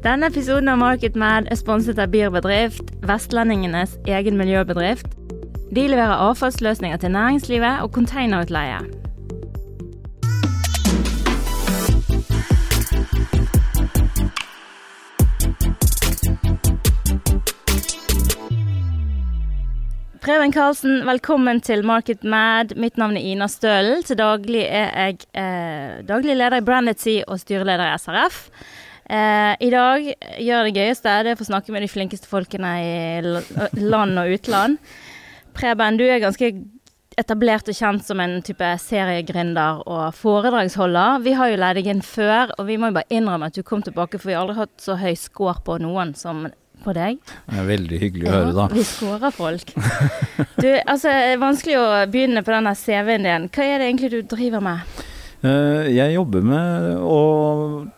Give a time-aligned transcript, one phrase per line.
[0.00, 5.12] Denne episoden av Marketmad er sponset av Bier Bedrift, vestlendingenes egen miljøbedrift.
[5.76, 8.80] De leverer avfallsløsninger til næringslivet og containerutleie.
[20.24, 22.72] Preben Karlsen, velkommen til Market Mad.
[22.80, 24.00] Mitt navn er Ina Stølen.
[24.08, 28.46] Til daglig er jeg eh, daglig leder i Brandity og styreleder i SRF.
[29.10, 30.04] Eh, I dag
[30.38, 34.36] gjør det gøyeste det er å få snakke med de flinkeste folkene i land og
[34.36, 34.78] utland.
[35.56, 36.52] Preben, du er ganske
[37.18, 41.18] etablert og kjent som en type seriegründer og foredragsholder.
[41.26, 43.66] Vi har jo leid deg inn før, og vi må jo bare innrømme at du
[43.66, 46.46] kom tilbake, for vi har aldri hatt så høy score på noen som
[46.80, 47.18] på deg.
[47.50, 48.66] Det er veldig hyggelig å høre, da.
[48.72, 49.74] Vi scorer folk.
[50.60, 53.48] Du, altså, det er vanskelig å begynne på denne CV-en din.
[53.52, 55.02] Hva er det egentlig du driver med?
[55.40, 57.20] Eh, jeg jobber med å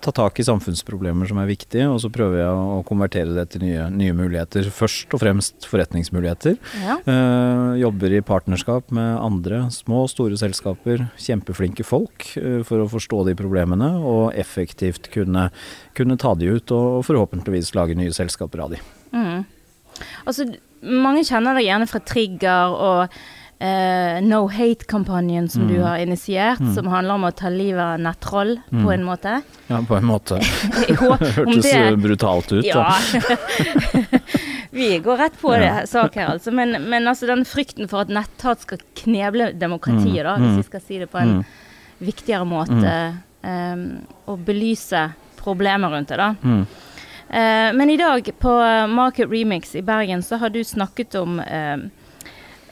[0.04, 3.64] ta tak i samfunnsproblemer som er viktige, og så prøver jeg å konvertere det til
[3.66, 4.68] nye, nye muligheter.
[4.74, 6.58] Først og fremst forretningsmuligheter.
[6.84, 6.98] Ja.
[7.06, 11.08] Uh, jobber i partnerskap med andre små og store selskaper.
[11.18, 15.48] Kjempeflinke folk uh, for å forstå de problemene og effektivt kunne,
[15.98, 18.82] kunne ta de ut og forhåpentligvis lage nye selskaper av de.
[19.10, 19.42] Mm.
[20.30, 20.46] Altså,
[20.82, 23.22] mange kjenner deg gjerne fra Trigger og
[23.62, 25.74] Uh, no Hate-kampanjen som mm.
[25.74, 26.74] du har initiert, mm.
[26.74, 28.80] som handler om å ta livet av nettroll, mm.
[28.82, 29.34] på en måte.
[29.68, 30.38] Ja, på en måte.
[31.02, 31.82] Hørtes det...
[32.02, 32.96] brutalt ut, ja.
[34.74, 36.50] Vi går rett på det sak her, altså.
[36.50, 40.82] Men, men, altså den frykten for at netthat skal kneble demokratiet, da, hvis vi skal
[40.82, 41.44] si det på en
[42.02, 42.96] viktigere måte,
[43.46, 43.86] um,
[44.32, 45.04] og belyse
[45.38, 46.32] problemer rundt det, da.
[46.42, 48.58] Uh, men i dag på
[48.90, 51.86] Market Remix i Bergen så har du snakket om uh,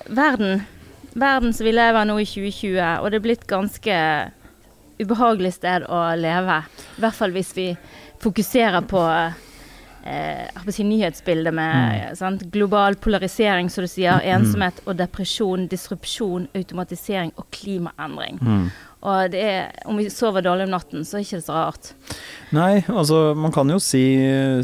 [0.08, 0.64] verden
[1.14, 3.96] verden som vi lever nå i 2020, og det er blitt ganske
[5.00, 6.60] ubehagelig sted å leve.
[6.98, 7.68] I hvert fall hvis vi
[8.20, 9.00] fokuserer på
[10.04, 12.50] eh, si, nyhetsbildet med mm.
[12.52, 14.28] global polarisering, som du sier, mm.
[14.36, 18.40] ensomhet og depresjon, disrupsjon, automatisering og klimaendring.
[18.42, 18.70] Mm.
[19.00, 21.92] Og det er, om vi sover dårlig om natten, så er det ikke så rart.
[22.50, 24.02] Nei, altså man kan jo si,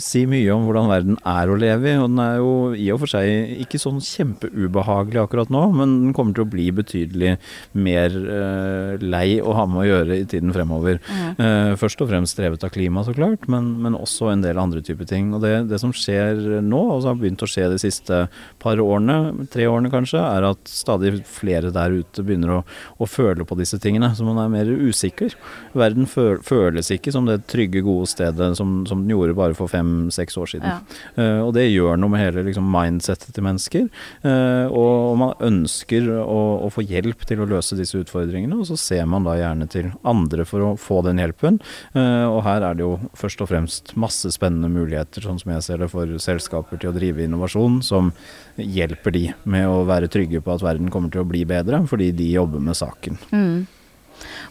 [0.02, 1.94] si, mye om hvordan verden er å leve i.
[2.02, 6.16] Og den er jo i og for seg ikke sånn kjempeubehagelig akkurat nå, men den
[6.16, 7.36] kommer til å bli betydelig
[7.78, 10.98] mer uh, lei å ha med å gjøre i tiden fremover.
[11.06, 11.30] Mm.
[11.38, 14.82] Uh, først og fremst drevet av klima, så klart, men, men, også en del andre
[14.84, 15.30] typer ting.
[15.36, 18.25] Og det, det som skjer nå, og som har begynt å skje de siste
[18.62, 22.60] par årene, tre årene kanskje, er at stadig flere der ute begynner å,
[22.98, 24.10] å føle på disse tingene.
[24.26, 25.38] Så man er mer usikker.
[25.76, 29.69] Verden føles ikke som det trygge trygge, gode stedet som, som den gjorde bare for
[29.69, 30.69] fem-seks år siden.
[30.69, 30.81] Ja.
[31.16, 33.88] Uh, og det gjør noe med hele liksom, mindsettet til mennesker.
[34.25, 38.78] Uh, og man ønsker å, å, få hjelp til å løse disse utfordringene, og så
[38.81, 41.60] ser man da gjerne til andre for å få den hjelpen.
[41.94, 45.66] Uh, og her er det jo først og fremst masse spennende muligheter, sånn som jeg
[45.66, 48.12] ser det, for selskaper til å drive innovasjon som
[48.56, 52.12] hjelper de med å være trygge på at verden kommer til å bli bedre, fordi
[52.16, 53.19] de jobber med saken.
[53.32, 53.66] Mm.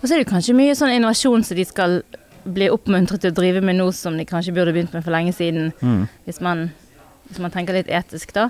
[0.01, 1.99] Og så er det kanskje mye sånn innovasjon som de skal
[2.45, 5.33] bli oppmuntret til å drive med noe som de kanskje burde begynt med for lenge
[5.33, 5.71] siden.
[5.81, 6.05] Mm.
[6.27, 6.67] Hvis, man,
[7.29, 8.49] hvis, man, tenker litt etisk, da.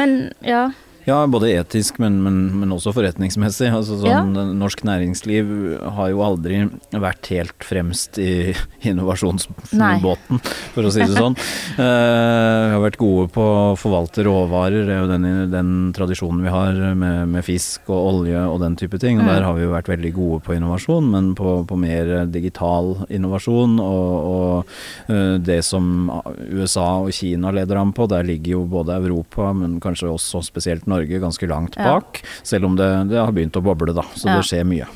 [0.00, 0.68] Men ja.
[1.08, 3.70] Ja, både etisk, men, men, men også forretningsmessig.
[3.72, 4.44] Altså, sånn, ja.
[4.52, 5.48] Norsk næringsliv
[5.96, 6.58] har jo aldri
[6.92, 8.52] vært helt fremst i
[8.84, 10.42] innovasjonsbåten,
[10.74, 11.36] for å si det sånn.
[11.78, 11.80] uh,
[12.68, 15.24] vi har vært gode på å forvalte råvarer, det er jo den,
[15.54, 19.16] den tradisjonen vi har med, med, fisk og olje og den type ting.
[19.22, 19.32] Og mm.
[19.32, 23.80] der har vi jo vært veldig gode på innovasjon, men på, på mer digital innovasjon
[23.80, 24.76] og, og
[25.08, 26.10] uh, det som
[26.52, 30.84] USA og Kina leder an på, der ligger jo både Europa, men kanskje også spesielt
[30.84, 32.22] Norge Norge ganske langt bak.
[32.22, 32.38] Ja.
[32.46, 34.04] Selv om det, det, har begynt å boble, da.
[34.14, 34.38] Så ja.
[34.38, 34.88] det skjer mye.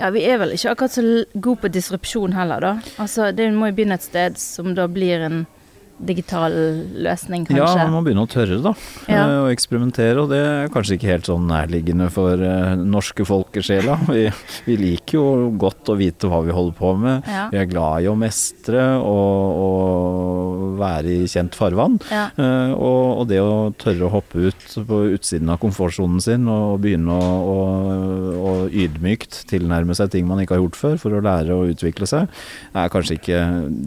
[0.00, 1.02] Ja, vi er vel ikke akkurat så
[1.34, 2.92] gode på disrupsjon heller, da.
[3.02, 5.42] Altså, det må jo begynne et sted som da blir en
[6.06, 6.54] digital
[7.04, 7.60] løsning, kanskje?
[7.60, 8.72] Ja, man må begynne å tørre, da.
[9.10, 9.22] Ja.
[9.22, 10.16] Eh, og eksperimentere.
[10.22, 13.98] Og det er kanskje ikke helt sånn nærliggende for uh, norske folkesjela.
[14.10, 14.24] Vi,
[14.66, 17.26] vi, liker jo godt å vite hva vi holder på med.
[17.30, 17.44] Ja.
[17.52, 21.98] Vi er glad i å mestre og, og være i kjent farvann.
[22.10, 22.26] Ja.
[22.36, 26.80] Uh, og, og, det å tørre å hoppe ut på utsiden av komfortsonen sin og
[26.84, 27.58] begynne å, å,
[28.50, 32.08] å ydmykt tilnærme seg ting man ikke har gjort før, for å lære å utvikle
[32.10, 32.30] seg,
[32.74, 33.40] er kanskje ikke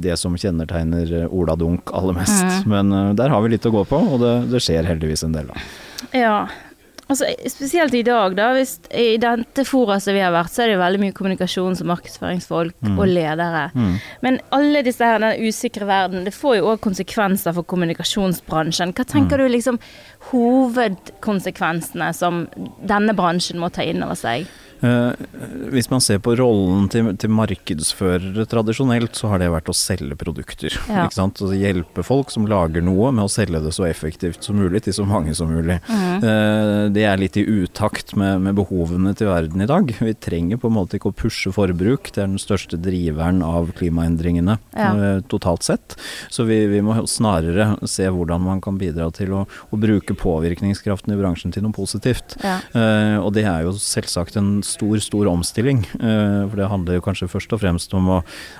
[0.03, 2.43] det som kjennetegner Ola Dunk aller mest.
[2.43, 2.75] Mm.
[2.75, 5.35] Men uh, der har vi litt å gå på, og det, det skjer heldigvis en
[5.35, 5.65] del, da.
[6.13, 6.37] Ja.
[7.11, 8.47] Altså, spesielt i dag, da.
[8.55, 12.77] Hvis, I dette som vi har vært, så er det veldig mye kommunikasjons- og markedsføringsfolk
[12.79, 12.95] mm.
[12.95, 13.65] og ledere.
[13.75, 13.97] Mm.
[14.23, 18.95] Men alle disse her, den usikre verden, det får jo òg konsekvenser for kommunikasjonsbransjen.
[18.95, 19.43] Hva tenker mm.
[19.43, 19.79] du liksom
[20.31, 22.45] hovedkonsekvensene som
[22.81, 24.47] denne bransjen må ta inn over seg?
[25.73, 30.17] Hvis man ser på rollen til, til, markedsførere tradisjonelt, så har det vært å selge
[30.19, 30.75] produkter.
[30.89, 31.05] Ja.
[31.05, 31.39] Ikke sant?
[31.39, 34.95] Altså hjelpe folk som lager noe med å selge det så effektivt som mulig til
[34.97, 35.79] så mange som mulig.
[35.87, 36.93] Mm.
[36.93, 39.89] det er litt i utakt med, med, behovene til verden i dag.
[40.03, 43.71] Vi trenger på en måte ikke å pushe forbruk, det er den største driveren av
[43.77, 44.91] klimaendringene ja.
[45.31, 45.97] totalt sett.
[46.33, 51.15] Så vi, vi, må snarere se hvordan man kan bidra til å, å bruke påvirkningskraften
[51.15, 52.37] i bransjen til noe positivt.
[52.43, 52.59] Ja.
[52.75, 55.83] Uh, og det er jo selvsagt en stor, stor omstilling.
[55.99, 58.19] Uh, for det handler jo kanskje først og fremst om å,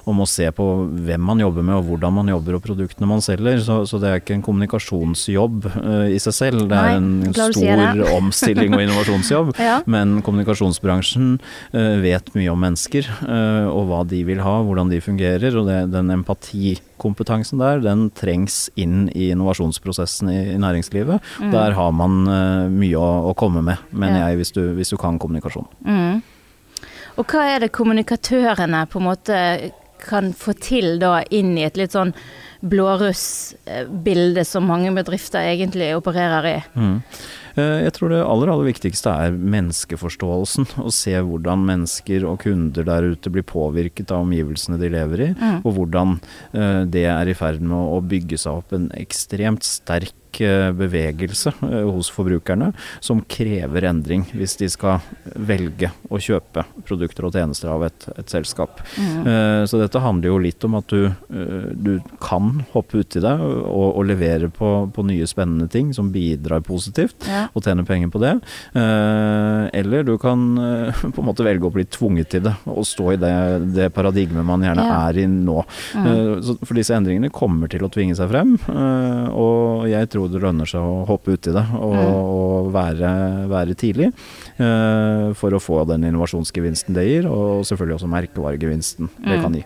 [0.09, 0.67] om å, se på
[1.07, 3.59] hvem man jobber med og hvordan man jobber og produktene man selger.
[3.63, 6.65] Så, så det er ikke en kommunikasjonsjobb uh, i seg selv.
[6.71, 9.53] Det er Nei, en stor omstilling og innovasjonsjobb.
[9.61, 9.79] ja.
[9.89, 11.35] Men kommunikasjonsbransjen
[11.73, 15.55] vet mye om mennesker og hva de vil ha, hvordan de fungerer.
[15.59, 21.23] Og det, den empatikompetansen der, den trengs inn i innovasjonsprosessen i, i næringslivet.
[21.41, 21.51] Mm.
[21.53, 22.21] Der har man
[22.73, 24.31] mye å, å, komme med, mener ja.
[24.31, 25.67] jeg, hvis du, hvis du, kan kommunikasjon.
[25.85, 25.92] Mm.
[27.13, 29.39] Og hva er det kommunikatørene på en måte
[30.03, 32.11] kan få til da inn i et litt sånn
[32.63, 36.57] blåruss-bilde som mange bedrifter egentlig opererer i?
[36.79, 36.97] Mm.
[37.55, 40.69] Eh, jeg tror det aller, aller viktigste er menneskeforståelsen.
[40.83, 45.29] Å se hvordan mennesker og kunder der ute blir påvirket av omgivelsene de lever i,
[45.37, 45.61] mm.
[45.61, 50.15] og hvordan eh, det er i ferd med å bygge seg opp en ekstremt sterk
[50.41, 55.03] Eh, bevegelse eh, hos forbrukerne som krever endring hvis de skal
[55.35, 58.81] velge å kjøpe produkter og tjenester av et, et selskap.
[58.97, 59.67] Mm.
[59.69, 61.07] Så dette handler jo litt om at du,
[61.73, 66.63] du kan hoppe uti det og, og levere på, på, nye spennende ting som bidrar
[66.65, 67.45] positivt, ja.
[67.53, 68.33] og tjene penger på det.
[68.73, 70.43] Eller du kan
[71.01, 73.33] på en måte velge å bli tvunget til det og stå i det,
[73.77, 74.99] det paradigmet man gjerne ja.
[75.07, 75.59] er i nå.
[75.95, 76.53] Mm.
[76.63, 78.55] For disse endringene kommer til å tvinge seg frem,
[79.33, 82.15] og jeg tror det lønner seg å hoppe uti det og, mm.
[82.15, 83.11] og være,
[83.51, 84.11] være, tidlig.
[84.59, 89.29] Uh, for å få den innovasjonsgevinsten det gir, og selvfølgelig også merkevaregevinsten mm.
[89.29, 89.63] det kan gi.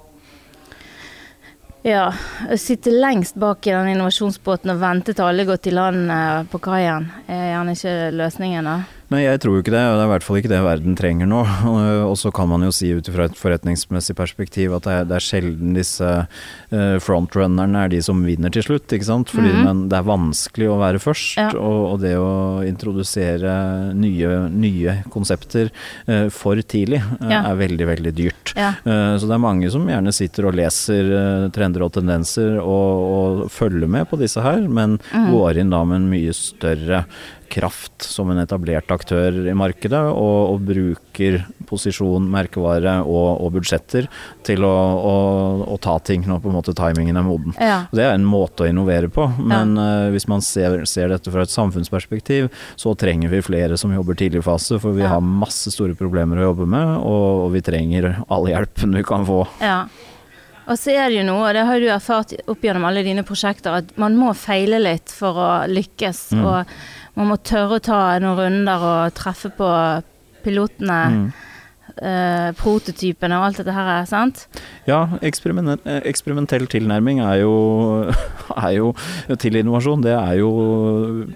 [1.87, 2.09] Ja.
[2.51, 6.43] å Sitte lengst bak i den innovasjonsbåten og vente til alle går til land eh,
[6.51, 8.77] på kaien, er gjerne ikke løsningen, da?
[9.07, 10.95] Nei, jeg tror jo ikke det, og det er i hvert fall ikke det verden
[10.99, 11.39] trenger nå.
[12.11, 15.15] Og så kan man jo si ut fra et forretningsmessig perspektiv at det er, det
[15.15, 19.31] er sjelden disse uh, frontrunnerne er de som vinner til slutt, ikke sant.
[19.31, 19.85] Fordi mm -hmm.
[19.87, 21.47] det er vanskelig å være først, ja.
[21.55, 25.71] og, og, det å introdusere nye, nye konsepter
[26.07, 27.45] uh, for tidlig uh, ja.
[27.51, 28.53] er veldig, veldig dyrt.
[28.57, 28.73] Ja.
[28.83, 32.91] så det er mange som gjerne sitter og leser trender og tendenser og,
[33.45, 35.31] og, følger med på disse her, men mm.
[35.31, 37.03] går inn da med en mye større
[37.49, 44.07] kraft som en etablert aktør i markedet, og, og bruker posisjon, merkevare og, og budsjetter
[44.47, 45.15] til å, å,
[45.67, 47.55] å, ta ting når på en måte timingen er moden.
[47.59, 47.79] Ja.
[47.91, 49.87] Det er en måte å innovere på, men ja.
[50.07, 54.19] uh, hvis man ser, ser, dette fra et samfunnsperspektiv, så trenger vi flere som jobber
[54.19, 55.15] tidlig fase, for vi ja.
[55.15, 59.27] har masse store problemer å jobbe med, og, og vi trenger all hjelpen vi kan
[59.27, 59.43] få.
[59.63, 59.81] Ja.
[60.67, 63.23] Og så er det jo noe, og det har du erfart opp gjennom alle dine
[63.27, 66.23] prosjekter, at man må feile litt for å lykkes.
[66.35, 66.41] Mm.
[66.43, 66.73] Og
[67.17, 69.69] man må tørre å ta noen runder og treffe på
[70.45, 71.01] pilotene.
[71.11, 71.27] Mm
[72.01, 74.45] eh, prototypene og alt dette her, sant?
[74.87, 77.53] Ja, eksperimentell tilnærming er jo,
[78.55, 78.91] er jo,
[79.41, 80.03] til innovasjon.
[80.05, 80.51] Det er jo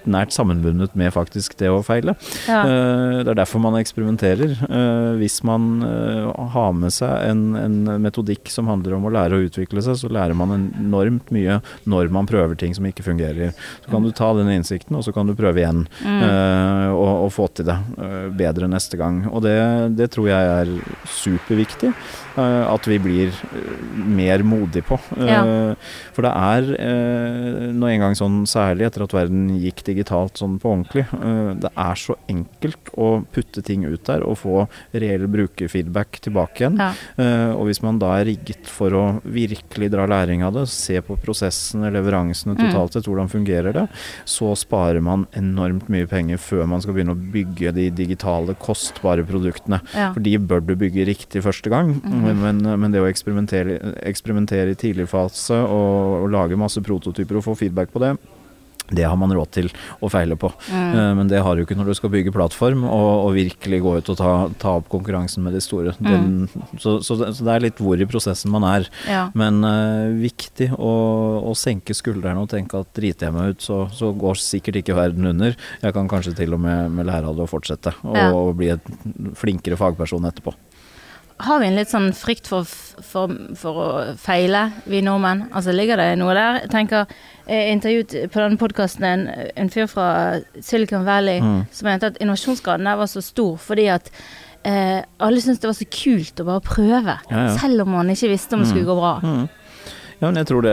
[0.10, 2.16] nært sammenbundet med faktisk det å feile.
[2.48, 2.62] Ja.
[2.64, 4.56] Eh, det er derfor man eksperimenterer.
[4.68, 9.38] Eh, hvis man eh, har med seg en, en, metodikk som handler om å lære
[9.38, 11.60] å utvikle seg, så lærer man enormt mye
[11.90, 13.56] når man prøver ting som ikke fungerer.
[13.84, 16.24] Så kan du ta den innsikten, og så kan du prøve igjen mm.
[16.94, 17.78] og, og, få til det
[18.38, 19.24] bedre neste gang.
[19.32, 19.56] Og det,
[19.98, 20.68] det tror jeg er
[21.06, 21.92] superviktig.
[22.40, 23.72] Eh, at vi blir eh,
[24.08, 24.98] mer modige på.
[25.20, 25.42] Ja.
[25.44, 30.58] Eh, for det er nå en gang sånn, særlig etter at verden gikk digitalt sånn
[30.62, 31.06] på ordentlig,
[31.62, 36.80] det er så enkelt å putte ting ut der og få reell brukerfeedback tilbake igjen.
[36.80, 36.92] Ja.
[37.56, 41.18] Og hvis man da er rigget for å virkelig dra læring av det, se på
[41.22, 42.62] prosessene, leveransene mm.
[42.64, 43.86] totalt sett, hvordan fungerer det,
[44.30, 49.26] så sparer man enormt mye penger før man skal begynne å bygge de digitale, kostbare
[49.28, 49.82] produktene.
[49.96, 50.12] Ja.
[50.16, 51.96] For de bør du bygge riktig første gang.
[52.02, 52.21] Mm.
[52.22, 57.48] Men, men, det å eksperimentere, eksperimentere i tidlig fase og, og, lage masse prototyper og
[57.50, 58.16] få feedback på det,
[58.92, 59.70] det har man råd til
[60.04, 60.50] å feile på.
[60.68, 60.92] Mm.
[60.92, 63.94] Uh, men det har du ikke når du skal bygge plattform og, og virkelig gå
[64.00, 65.94] ut og ta, ta, opp konkurransen med de store.
[66.00, 66.10] Mm.
[66.10, 68.90] Den, så, så, så, det er litt hvor i prosessen man er.
[69.08, 69.24] Ja.
[69.38, 70.92] Men uh, viktig å,
[71.52, 74.98] å, senke skuldrene og tenke at driter jeg meg ut, så, så, går sikkert ikke
[74.98, 75.56] verden under.
[75.84, 78.28] Jeg kan kanskje til og med, med lære av det og fortsette, og, ja.
[78.36, 78.92] og bli et
[79.40, 80.56] flinkere fagperson etterpå
[81.46, 82.70] har vi en litt sånn frykt for,
[83.06, 83.88] for, for, å
[84.20, 85.48] feile, vi nordmenn?
[85.52, 86.62] Altså Ligger det noe der?
[86.64, 87.16] Jeg tenker,
[87.48, 90.08] jeg intervjuet på denne podkasten en, en, fyr fra
[90.62, 91.60] Silicon Valley mm.
[91.74, 94.12] som mente at innovasjonsgraden der var så stor fordi at
[94.68, 97.18] eh, alle syntes det var så kult å bare prøve.
[97.32, 97.58] Ja, ja.
[97.60, 99.16] Selv om man ikke visste om det skulle gå bra.
[99.24, 99.50] Mm.
[100.22, 100.72] Ja, men jeg tror det,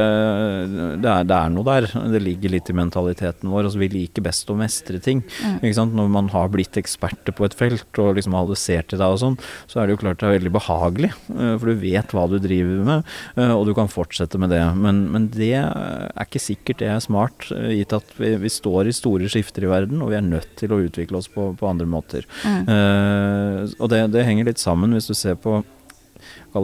[1.01, 1.87] det, er, det, er, noe der.
[2.13, 3.65] Det ligger litt i mentaliteten vår.
[3.65, 5.23] Altså, vi liker best å mestre ting.
[5.41, 5.65] Mm.
[5.97, 9.39] Når man har blitt eksperter på et felt og liksom adressert til deg og sånn,
[9.71, 11.11] så er det jo klart det er veldig behagelig.
[11.33, 14.61] Eh, for du vet hva du driver med, eh, og du kan fortsette med det.
[14.77, 18.93] Men, men det er ikke sikkert det er smart, eh, gitt at vi, vi, står
[18.93, 21.73] i store skifter i verden, og vi er nødt til å utvikle oss på, på
[21.73, 22.29] andre måter.
[22.45, 22.69] Mm.
[22.69, 25.63] Uh, og det, det henger litt sammen, hvis du ser på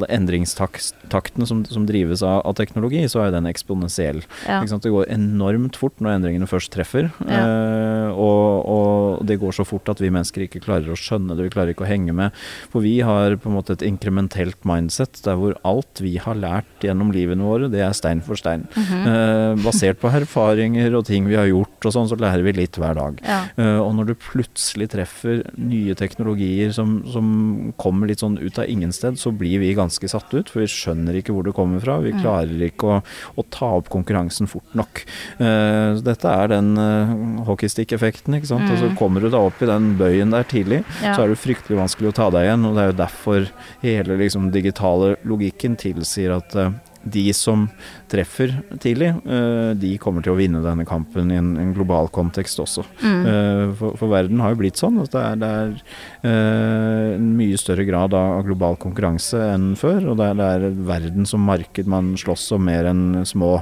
[0.02, 4.22] endringstakten som, som, drives av, av, teknologi, så er den eksponentiell.
[4.48, 4.62] Ja.
[4.64, 7.10] Det går enormt fort når endringene først treffer.
[7.28, 7.40] Ja.
[7.40, 11.46] Eh, og, og, det går så fort at vi mennesker ikke klarer å skjønne det,
[11.46, 12.34] vi klarer ikke å henge med.
[12.72, 16.84] For vi har på en måte et inkrementelt mindset der hvor alt vi har lært
[16.84, 18.66] gjennom livene våre, det er stein for stein.
[18.74, 19.06] Mm -hmm.
[19.12, 22.78] eh, basert på erfaringer og ting vi har gjort og sånn, så lærer vi litt
[22.78, 23.20] hver dag.
[23.22, 23.44] Ja.
[23.56, 28.68] Eh, og når du plutselig treffer nye teknologier som, som kommer litt sånn ut av
[28.68, 31.98] ingensted, så blir vi ganske satt ut, for vi skjønner ikke hvor det kommer fra.
[32.04, 32.20] Vi mm.
[32.22, 33.00] klarer ikke å,
[33.36, 35.04] å ta opp konkurransen fort nok.
[35.40, 38.66] Uh, dette er den uh, hockeystick-effekten, ikke sant.
[38.68, 38.72] Mm.
[38.72, 38.96] Og så mm.
[39.00, 41.14] kommer du da opp i den bøyen der tidlig, ja.
[41.14, 42.66] så er det fryktelig vanskelig å ta deg igjen.
[42.68, 43.52] Og det er jo derfor
[43.84, 46.72] hele liksom digitale logikken tilsier at uh,
[47.04, 47.66] de som
[48.10, 52.60] treffer tidlig, eh, de kommer til å vinne denne kampen i en, en global kontekst
[52.62, 52.84] også.
[53.02, 53.26] Mm.
[53.32, 55.74] Eh, for, for, verden har jo blitt sånn at det er, det er
[56.30, 60.10] eh, en mye større grad av global konkurranse enn før.
[60.12, 63.56] Og det er, det er verden som marked man slåss om mer enn små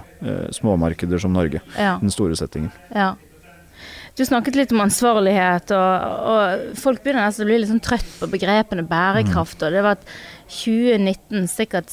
[0.54, 1.58] småmarkeder som Norge.
[1.74, 1.96] Ja.
[1.98, 2.70] Den store settingen.
[2.94, 3.12] Ja.
[4.12, 8.10] Du snakket litt om ansvarlighet, og, og folk begynner nesten å bli litt sånn trøtt
[8.20, 9.56] på begrepene bærekraft.
[9.56, 9.64] Mm.
[9.64, 10.10] og det var at
[10.52, 11.92] 2019 sikkert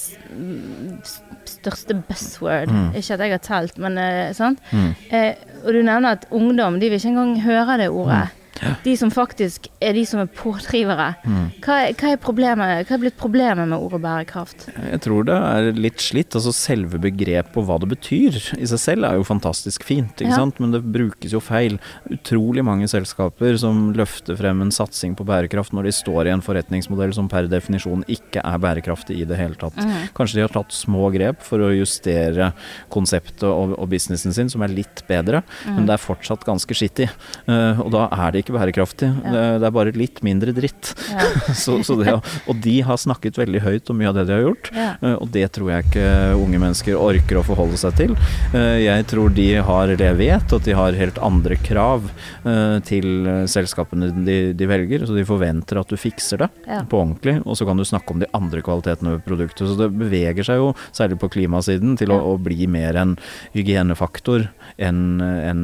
[1.47, 2.71] største buzzword.
[2.73, 2.89] Mm.
[2.99, 4.59] Ikke at jeg har telt, men uh, sant.
[4.71, 4.91] Mm.
[5.15, 5.31] Eh,
[5.63, 8.27] og du nevner at ungdom de vil ikke engang høre det ordet.
[8.27, 8.38] Mm.
[8.83, 11.13] De som faktisk er de som er pådrivere.
[11.23, 11.45] Mm.
[11.63, 14.67] Hva, hva, er problemet, hva er blitt problemet med ordet bærekraft?
[14.75, 16.35] Jeg tror det er litt slitt.
[16.35, 20.31] Altså selve begrepet og hva det betyr i seg selv er jo fantastisk fint, ikke
[20.33, 20.39] ja.
[20.41, 20.59] sant?
[20.59, 21.77] men det brukes jo feil.
[22.11, 26.43] Utrolig mange selskaper som løfter frem en satsing på bærekraft når de står i en
[26.43, 29.77] forretningsmodell som per definisjon ikke er bærekraftig i det hele tatt.
[29.79, 30.09] Mm.
[30.17, 32.51] Kanskje de har tatt små grep for å justere
[32.93, 35.77] konseptet og, og businessen sin, som er litt bedre, mm.
[35.77, 37.09] men det er fortsatt ganske skittig.
[37.47, 39.09] Uh, og da er det ikke ikke bærekraftig.
[39.23, 39.31] Ja.
[39.33, 40.93] Det, det, er bare litt mindre dritt.
[41.11, 41.27] Ja.
[41.63, 42.15] så, så det,
[42.49, 44.89] og de har snakket veldig høyt om mye av det de har gjort, ja.
[45.01, 46.07] Eh, og det tror jeg ikke
[46.39, 48.15] unge mennesker orker å forholde seg til.
[48.57, 52.77] Eh, jeg tror de har det jeg vet, at de har helt andre krav eh,
[52.87, 55.05] til selskapene de, de velger.
[55.07, 56.49] Så de forventer at du fikser det
[56.89, 59.67] på ordentlig, og så kan du snakke om de andre kvalitetene ved produktet.
[59.67, 63.15] Så det beveger seg jo, særlig på klimasiden, til å, å bli mer en
[63.55, 64.47] hygienefaktor
[64.79, 65.63] enn en,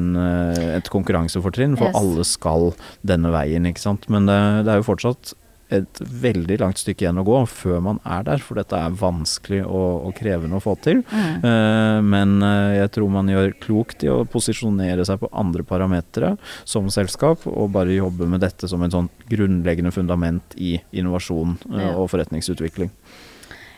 [0.75, 1.97] et konkurransefortrinn, for yes.
[1.99, 2.64] alle skal
[3.05, 4.07] denne veien, ikke sant.
[4.11, 5.35] Men det, det er jo fortsatt
[5.73, 9.63] et veldig langt stykke igjen å gå før man er der, for dette er vanskelig
[9.65, 11.01] og, og krevende å få til.
[11.09, 11.41] Mm.
[11.41, 16.35] Uh, men uh, jeg tror man gjør klokt i å posisjonere seg på andre parametere
[16.67, 21.95] som selskap, og bare jobbe med dette som en sånn grunnleggende fundament i innovasjon uh,
[21.95, 22.93] og forretningsutvikling.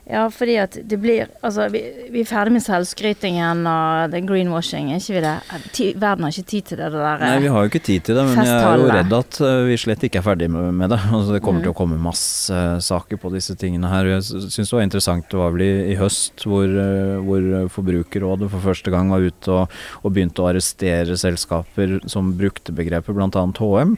[0.08, 1.82] Ja, fordi at det blir Altså, vi,
[2.14, 5.96] vi er ferdig med selvskrytingen og den greenwashing, er ikke vi det?
[6.00, 8.16] Verden har ikke tid til det, det der Nei, vi har jo ikke tid til
[8.16, 10.94] det, men jeg er jo redd at uh, vi slett ikke er ferdig med, med
[10.96, 11.00] det.
[11.18, 11.66] Altså, det kommer mm.
[11.66, 14.08] til å komme masse uh, saker på disse tingene her.
[14.14, 18.52] Jeg syns det var interessant, det var vel i, i høst hvor, uh, hvor, Forbrukerrådet
[18.54, 23.44] for første gang var ute og, og, begynte å arrestere selskaper som brukte begrepet, bl.a.
[23.58, 23.96] HM,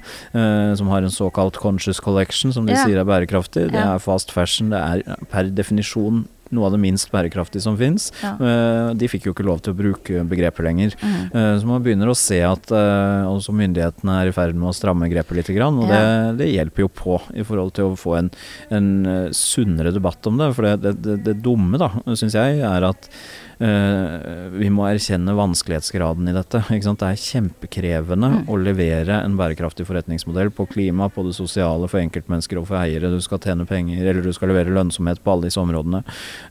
[0.79, 2.81] som har en såkalt conscious collection, som de ja.
[2.85, 3.67] sier er bærekraftig.
[3.73, 7.75] Det er fast fashion, det er per definisjon definisjon noe av det minst bærekraftige som
[7.77, 8.07] fins.
[8.23, 8.31] Ja.
[8.41, 10.95] Uh, de fikk jo ikke lov til å bruke begrepet lenger.
[10.97, 11.27] Mm.
[11.61, 15.11] Så man begynner å se at uh, også myndighetene er i ferd med å stramme
[15.11, 15.51] grepet litt.
[15.53, 15.91] Og ja.
[15.91, 18.31] det, det, hjelper jo på i forhold til å få en,
[18.73, 18.89] en
[19.29, 20.49] sunnere debatt om det.
[20.57, 23.11] For det, det, det dumme, da, syns jeg, er at
[23.59, 26.61] vi må erkjenne vanskelighetsgraden i dette.
[26.69, 28.37] Det er kjempekrevende mm.
[28.47, 33.11] å levere en bærekraftig forretningsmodell på klima, på det sosiale, for enkeltmennesker og for eiere.
[33.11, 36.03] Du skal tjene penger, eller du skal levere lønnsomhet på alle disse områdene.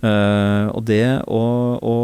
[0.03, 1.43] Uh, og det å,
[1.81, 1.97] å,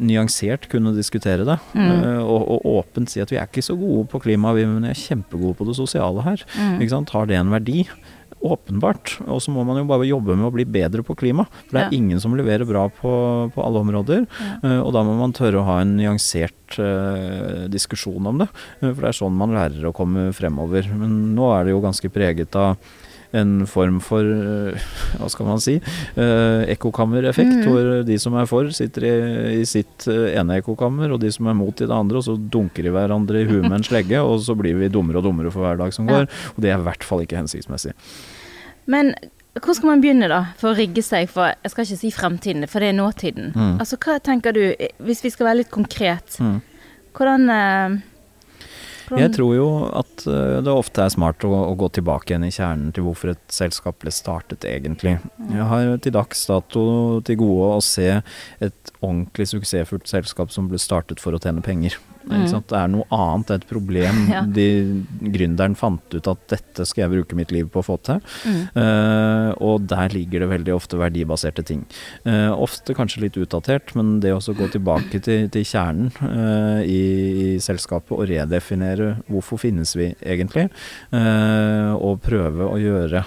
[0.00, 1.92] nyansert kunne diskutere det, mm.
[1.92, 4.94] uh, og, og, åpent si at vi er ikke så gode på klima, men vi
[4.94, 6.48] er kjempegode på det sosiale her.
[6.56, 6.80] Mm.
[7.12, 7.84] Har det en verdi?
[8.42, 9.16] Åpenbart.
[9.30, 11.46] Og så må man jo bare jobbe med å bli bedre på klima.
[11.66, 11.98] For det er ja.
[11.98, 13.12] ingen som leverer bra på,
[13.54, 14.24] på alle områder.
[14.26, 14.56] Ja.
[14.64, 18.50] Uh, og da må man tørre å ha en nyansert uh, diskusjon om det.
[18.82, 20.90] Uh, for det er sånn man lærer å komme fremover.
[20.98, 22.76] Men nå er det jo ganske preget av
[23.32, 24.86] en form for eh,
[25.18, 27.66] hva skal man si eh, ekkokammereffekt, mm.
[27.66, 29.12] hvor de som er for, sitter i,
[29.60, 32.36] i, sitt eh, ene ekkokammer, og de som er mot i det andre, og så
[32.36, 35.52] dunker de hverandre i huet med en slegge, og så blir vi dummere og dummere
[35.54, 36.28] for hver dag som går.
[36.54, 37.96] Og det er i hvert fall ikke hensiktsmessig.
[38.90, 39.14] Men
[39.60, 42.68] hvor skal man begynne, da, for å rigge seg for Jeg skal ikke si fremtiden,
[42.70, 43.50] for det er nåtiden.
[43.52, 43.74] Mm.
[43.82, 44.62] Altså, hva tenker du,
[45.04, 46.62] hvis vi skal være litt konkret, Mm.
[47.12, 47.98] hvordan, eh,
[49.18, 52.52] Jeg tror jo at eh, det ofte er smart å, å gå tilbake igjen i
[52.54, 55.18] kjernen til hvorfor et selskap ble startet, egentlig.
[55.50, 56.84] Jeg har til dags dato
[57.26, 58.08] til gode å se
[58.62, 61.98] et ordentlig suksessfullt selskap som ble startet for å tjene penger.
[62.22, 62.44] Mm.
[62.46, 64.20] Det er noe annet, det er et problem.
[64.32, 64.40] Ja.
[64.48, 64.64] De,
[65.34, 68.20] gründeren fant ut at dette skal jeg bruke mitt liv på å få til.
[68.48, 68.60] Mm.
[68.72, 71.82] Uh, og der ligger det veldig ofte verdibaserte ting.
[72.24, 77.02] Uh, ofte kanskje litt utdatert, men det å gå tilbake til, til kjernen uh, i,
[77.42, 80.68] i selskapet og redefinere hvorfor finnes vi egentlig,
[81.12, 83.22] og prøve å gjøre,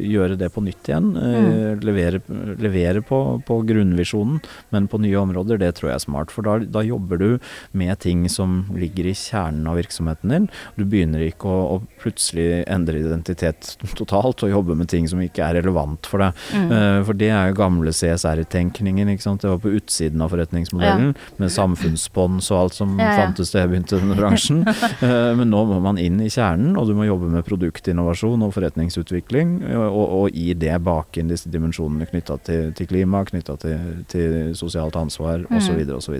[0.00, 1.10] gjøre det på nytt igjen.
[1.12, 1.82] Mm.
[1.84, 2.20] levere
[2.60, 4.40] levere på, på grunnvisjonen,
[4.74, 6.32] men på nye områder, det tror jeg er smart.
[6.34, 7.28] For da, da jobber du
[7.76, 10.48] med ting som ligger i kjernen av virksomheten din.
[10.76, 15.44] Du begynner ikke å, å plutselig endre identitet totalt og jobbe med ting som ikke
[15.46, 16.44] er relevant for deg.
[16.54, 16.70] Mm.
[16.72, 19.12] Uh, for det er jo gamle CSR-tenkningen.
[19.12, 19.44] ikke sant?
[19.44, 23.18] Det var på utsiden av forretningsmodellen, med samfunnsspons og alt som Ja, ja.
[23.24, 24.62] fantes da jeg begynte i denne bransjen.
[24.66, 28.54] uh, men nå må man inn i kjernen, og du må jobbe med produktinnovasjon og
[28.56, 34.04] forretningsutvikling, og, og i det bake inn disse dimensjonene knytta til, til klima, knytta til,
[34.10, 35.56] til sosialt ansvar Mm.
[35.56, 35.80] osv.
[35.96, 36.16] osv.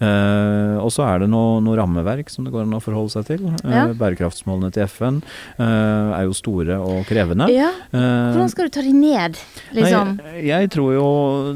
[0.00, 3.26] Uh, og så er det noe, noe rammeverk som det går an å forholde seg
[3.28, 3.46] til.
[3.64, 3.86] Eh, Ja.
[3.94, 5.20] Bærekraftsmålene til FN
[5.58, 7.46] eh, er jo store og krevende.
[7.52, 9.38] Ja, hvordan skal du ta de ned,
[9.76, 10.16] liksom?
[10.20, 11.06] Nei, jeg tror jo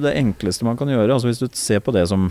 [0.02, 2.30] det enkleste man kan gjøre altså Hvis du ser på det som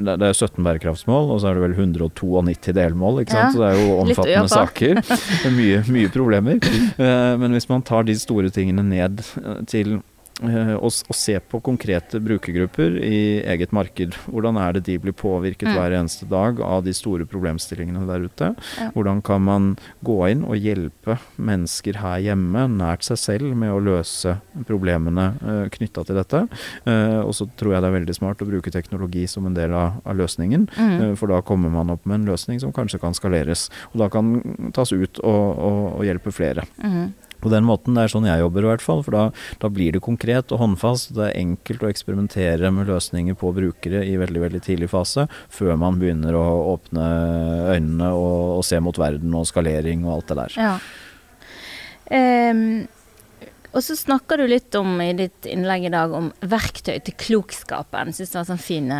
[0.00, 3.44] Det er 17 bærekraftsmål, og så er det vel 192 delmål, ikke sant.
[3.44, 5.02] Ja, Så det er jo omfattende saker.
[5.44, 6.58] Er mye, mye problemer.
[7.04, 9.22] Eh, Men hvis man tar de store tingene ned
[9.66, 10.00] til
[10.42, 14.16] eh, å, å se på konkrete brukergrupper i eget marked.
[14.26, 15.74] Hvordan er det de blir påvirket Mm.
[15.74, 18.50] hver eneste dag av de store problemstillingene der ute?
[18.78, 18.90] Ja.
[18.94, 23.80] Hvordan kan man gå inn og hjelpe mennesker her hjemme, nært seg selv, med å
[23.80, 24.36] løse
[24.68, 26.44] problemene uh, knytta til dette?
[26.84, 29.72] Eh, og så tror jeg det er veldig smart å bruke teknologi som en del
[29.72, 30.68] av, av løsningen.
[30.76, 30.94] Mm.
[31.00, 33.68] eh, for da kommer man opp med en løsning som kanskje kan skaleres.
[33.94, 34.36] Og da kan
[34.76, 36.66] tas ut og, og, og hjelpe flere.
[36.82, 37.12] Mm.
[37.44, 39.24] På den måten, Det er sånn jeg jobber i hvert fall, for da,
[39.60, 41.12] da blir det konkret og håndfast.
[41.14, 45.76] Det er enkelt å eksperimentere med løsninger på brukere i veldig veldig tidlig fase, før
[45.80, 47.08] man begynner å åpne
[47.74, 50.58] øynene og, og se mot verden og skalering og alt det der.
[50.64, 50.76] Ja.
[52.14, 52.86] Ehm,
[53.74, 58.12] og så snakker du litt om i ditt innlegg i dag om verktøy til klokskapen.
[58.14, 58.98] Syns det var sånn fine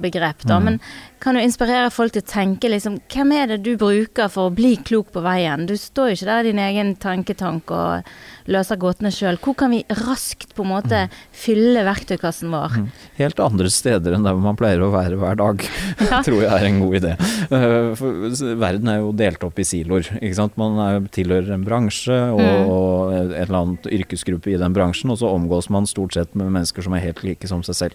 [0.00, 0.56] begrep, da.
[0.56, 0.68] Mm.
[0.68, 0.78] Men
[1.20, 4.54] kan du inspirere folk til å tenke liksom Hvem er det du bruker for å
[4.54, 5.66] bli klok på veien?
[5.68, 8.08] Du står jo ikke der i din egen tanketank og
[8.50, 9.38] løser gåtene sjøl.
[9.42, 11.02] Hvor kan vi raskt på en måte
[11.32, 12.76] fylle verktøykassen vår?
[12.82, 12.88] Mm.
[13.18, 15.62] Helt andre steder enn der man pleier å være hver dag,
[16.12, 16.22] Ja.
[16.26, 17.12] tror jeg er en god idé.
[17.52, 20.08] Eh, For verden er jo delt opp i siloer.
[20.20, 20.56] ikke sant?
[20.60, 22.68] Man er, tilhører en bransje og, Mm.
[22.72, 26.50] og en eller annen yrkesgruppe i den bransjen, og så omgås man stort sett med
[26.52, 27.94] mennesker som er helt like som seg selv.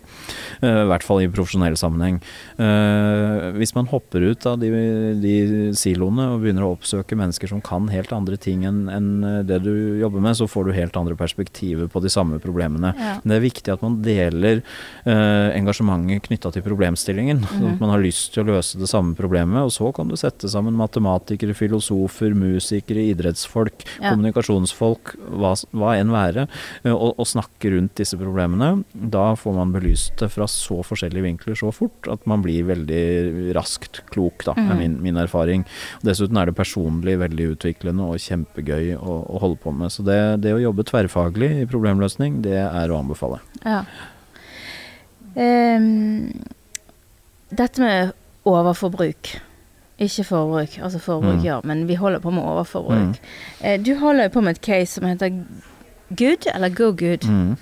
[0.62, 2.22] Eh, I hvert fall i profesjonell sammenheng.
[2.58, 4.70] Eh, Hvis man hopper ut av de,
[5.22, 5.34] de
[5.78, 9.10] siloene og begynner å oppsøke mennesker som kan helt andre ting enn enn
[9.48, 12.94] det du jobber med, så får du helt andre perspektiver på de samme problemene.
[12.98, 13.16] Ja.
[13.24, 14.62] Men det er viktig at man deler
[15.06, 17.42] eh, engasjementet knytta til problemstillingen.
[17.48, 17.74] Sånn Mhm.
[17.74, 19.64] at man har lyst til å løse det samme problemet.
[19.66, 24.12] Og så kan du sette sammen matematikere, filosofer, musikere, idrettsfolk, Ja.
[24.12, 26.48] kommunikasjonsfolk, hva, hva enn være,
[26.84, 28.84] eh, og, og snakke rundt disse problemene.
[28.94, 33.54] Da får man belyst det fra så forskjellige vinkler så fort at man blir veldig
[33.58, 34.72] raskt klok, da, Mhm.
[34.72, 35.66] er min, min erfaring.
[36.04, 39.90] Dessuten er det personlig veldig utviklende og kjempegøy å, å holde på med.
[39.94, 43.40] Så det, det å jobbe tverrfaglig i problemløsning, det er å anbefale.
[43.64, 43.84] Ja.
[45.38, 46.32] Um,
[47.50, 48.12] dette med
[48.48, 49.36] overforbruk.
[50.00, 51.44] Ikke forbruk, altså forbruk, Mm.
[51.46, 53.18] ja, men vi holder på med overforbruk.
[53.18, 53.64] Mm.
[53.64, 55.32] Eh, du holder på med et case som heter
[56.16, 57.26] Good, eller Go Good.
[57.26, 57.58] Mm.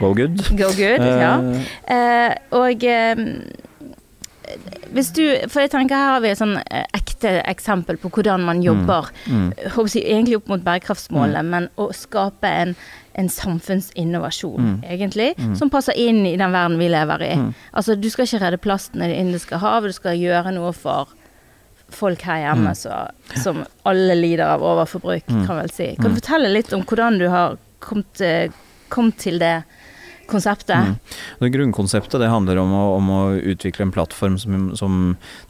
[0.00, 0.38] Go good.
[0.58, 1.36] Go Good, ja.
[1.90, 3.16] Uh, og eh,
[4.92, 8.40] hvis du For jeg tenker her har vi et sånn eh, ekte eksempel på hvordan
[8.44, 9.52] man jobber mm.
[9.76, 9.88] Mm.
[9.88, 12.74] si, egentlig opp mot bærekraftsmålet, men å skape en,
[13.14, 14.82] en samfunnsinnovasjon, Mm.
[14.84, 15.56] egentlig, Mm.
[15.56, 17.34] som passer inn i den verden vi lever i.
[17.36, 17.54] Mm.
[17.74, 21.08] Altså, du skal ikke redde plasten i Det indiske hav, du skal gjøre noe for
[21.90, 22.74] folk her hjemme Mm.
[22.76, 23.10] så,
[23.42, 25.46] som alle lider av overforbruk, Mm.
[25.46, 25.94] kan vel si.
[25.96, 26.14] Kan Mm.
[26.14, 28.48] du fortelle litt om hvordan du har kommet, eh,
[28.88, 29.64] kommet til det
[30.26, 30.76] konseptet.
[30.76, 30.94] Mm.
[31.38, 34.98] Det grunnkonseptet det handler om å, om å utvikle en plattform som, som,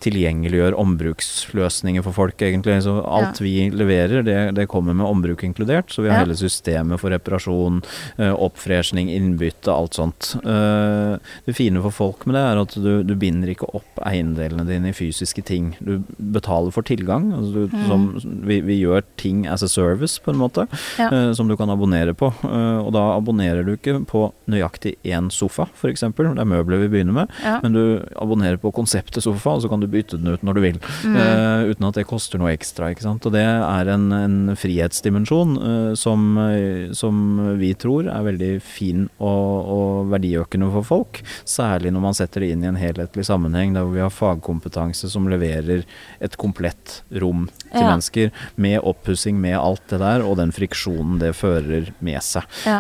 [0.03, 2.79] tilgjengeliggjør ombruksløsninger for folk, egentlig.
[2.87, 3.47] Så alt ja.
[3.47, 5.93] vi leverer, det, det, kommer med ombruk inkludert.
[5.93, 6.27] Så vi har ja.
[6.27, 7.83] hele systemet for reparasjon,
[8.17, 10.33] eh, innbytte, alt sånt.
[10.43, 14.67] Eh, det fine for folk med det er at du, du binder ikke opp eiendelene
[14.69, 15.73] dine i fysiske ting.
[15.81, 17.31] Du betaler for tilgang.
[17.37, 17.87] Altså du, mm.
[17.89, 18.09] som,
[18.47, 20.67] vi, vi, gjør ting as a service, på en måte,
[20.99, 21.09] ja.
[21.37, 22.33] som du kan abonnere på.
[22.43, 26.05] og da abonnerer du ikke på nøyaktig nøyaktig én sofa, f.eks.
[26.15, 27.33] Det er møbler vi begynner med.
[27.43, 27.59] Ja.
[27.63, 27.83] Men du
[28.17, 30.79] abonnerer på konseptet sofa, og så kan du bytte den ut når du vil.
[31.05, 31.17] Mm.
[31.17, 32.93] Uh, uten at det koster noe ekstra.
[32.93, 33.27] ikke sant?
[33.27, 37.21] Og det er en, en frihetsdimensjon uh, som, uh, som,
[37.59, 41.23] vi tror er veldig fin og, og, verdiøkende for folk.
[41.49, 45.11] Særlig når man setter det inn i en helhetlig sammenheng, der hvor vi har fagkompetanse
[45.13, 45.85] som leverer
[46.23, 47.89] et komplett rom til ja.
[47.89, 52.47] mennesker, med oppussing, med alt det der, og den friksjonen det fører med seg.
[52.67, 52.79] Ja.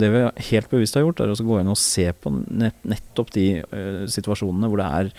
[0.00, 3.32] det vi helt bevisst har gjort, er å gå inn og se på nett, nettopp
[3.34, 5.10] de uh, situasjonene hvor det er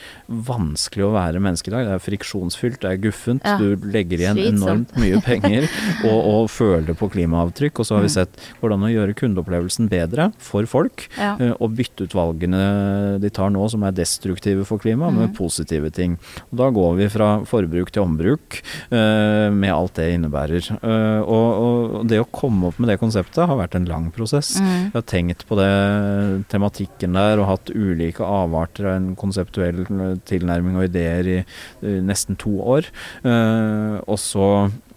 [0.51, 1.87] vanskelig å være menneske i dag.
[1.87, 3.57] Det er friksjonsfylt, det er guffent, ja.
[3.59, 4.61] du legger igjen Slitsomt.
[4.61, 5.67] enormt mye penger
[6.09, 7.81] og, og, føler på klimaavtrykk.
[7.81, 8.15] Og så har vi mm.
[8.15, 11.33] sett hvordan å gjøre kundeopplevelsen bedre for folk, ja.
[11.39, 12.63] uh, og bytte ut valgene
[13.21, 15.21] de tar nå som er destruktive for klimaet, mm.
[15.21, 16.17] med positive ting.
[16.49, 18.61] Og da går vi fra forbruk til ombruk
[18.91, 20.71] uh, med alt det innebærer.
[20.81, 24.55] Og, og, det å komme opp med det konseptet har vært en lang prosess.
[24.61, 24.71] Mm.
[24.91, 25.71] Jeg har tenkt på det
[26.51, 29.83] tematikken der og hatt ulike avarter av en konseptuell
[30.29, 31.39] tilnærming og ideer i,
[31.85, 32.89] i nesten to år.
[33.25, 34.47] Uh, og så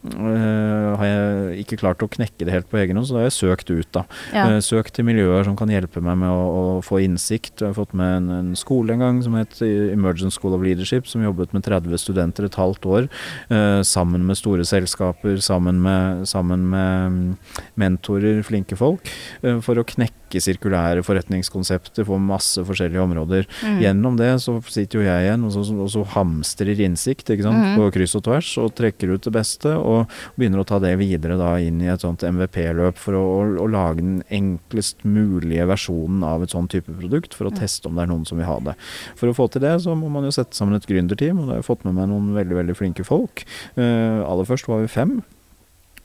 [0.04, 3.30] Uh, har jeg ikke klart å knekke det helt på egen hånd, så da har
[3.30, 3.88] jeg søkt ut.
[3.96, 4.02] da.
[4.36, 4.44] Ja.
[4.52, 7.62] Uh, søkt til miljøer som kan hjelpe meg med å, å få innsikt.
[7.62, 11.08] Jeg har fått med en, en, skole en gang som het Emergent School of Leadership,
[11.08, 13.08] som jobbet med 30 studenter et halvt år.
[13.48, 17.32] Uh, sammen med store selskaper, sammen med, sammen med mm,
[17.80, 19.08] mentorer, flinke folk.
[19.64, 23.48] for å knekke sirkulære forretningskonsepter på masse forskjellige områder.
[23.64, 23.80] Mm.
[23.82, 27.62] Gjennom det så sitter jo jeg igjen og så, og så hamstrer innsikt ikke sant,
[27.62, 27.76] mm.
[27.78, 29.72] på kryss og tvers og trekker ut det beste.
[29.74, 33.24] og og begynner å ta det videre da inn i et sånt MVP-løp for å,
[33.64, 37.98] å, lage den enklest mulige versjonen av et sånn type produkt, for å teste om
[37.98, 38.76] det er noen som vil ha det.
[39.20, 41.56] For å få til det, så må man jo sette sammen et gründerteam, og da
[41.56, 43.46] har jeg fått med meg noen veldig, veldig flinke folk.
[43.78, 45.18] Uh, aller først var vi fem.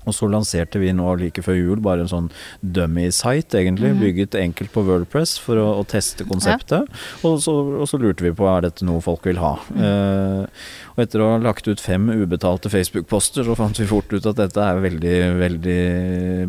[0.07, 2.29] Og så lanserte vi nå like før jul bare en sånn
[2.61, 3.93] dummy-site, egentlig.
[3.93, 4.03] Mm.
[4.03, 6.87] Bygget enkelt på Wordpress for å, å teste konseptet.
[6.87, 7.01] Ja.
[7.27, 9.55] Og, så, og, så, lurte vi på er dette noe folk vil ha.
[9.75, 9.81] Mm.
[9.83, 14.25] Uh, og etter å ha lagt ut fem ubetalte Facebook-poster, så fant vi fort ut
[14.29, 15.79] at dette er veldig, veldig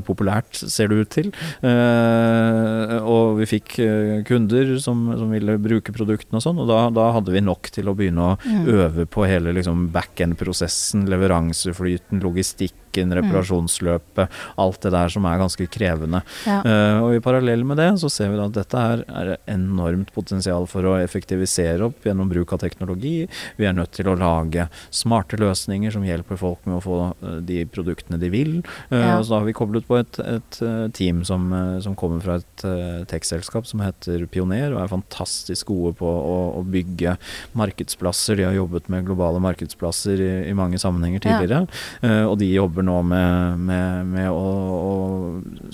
[0.06, 1.32] populært, ser det ut til.
[1.62, 6.80] Uh, og vi fikk uh, kunder som, som, ville bruke produktene og sånn, og da,
[6.94, 8.70] da, hadde vi nok til å begynne å mm.
[8.74, 15.66] øve på hele liksom, back-end-prosessen, leveranseflyten, logistikk logistikken, reparasjonsløpet, alt det der som er ganske
[15.70, 16.22] krevende.
[16.46, 16.60] Ja.
[16.64, 20.12] Uh, og i parallell med det så ser vi da at dette her er enormt
[20.12, 23.28] potensial for å effektivisere opp gjennom bruk av teknologi.
[23.56, 27.38] Vi er nødt til å lage smarte løsninger som hjelper folk med å få uh,
[27.40, 28.60] de produktene de vil.
[28.90, 29.22] Uh, ja.
[29.22, 30.60] Så da har vi koblet på et, et
[30.96, 31.50] team som,
[31.82, 36.38] som, kommer fra et uh, tech-selskap som heter Pioner, og er fantastisk gode på å,
[36.58, 37.16] å, bygge
[37.58, 38.38] markedsplasser.
[38.38, 41.64] De har jobbet med globale markedsplasser i, i mange sammenhenger tidligere,
[42.00, 42.20] ja.
[42.28, 44.94] og de jobber jobber nå med, med, med å, å,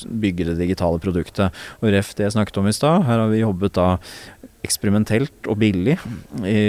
[0.07, 1.55] bygge det digitale produktet.
[1.81, 3.97] Og ref det jeg snakket om i stad, her har vi jobbet da
[4.67, 5.95] eksperimentelt og billig
[6.43, 6.63] i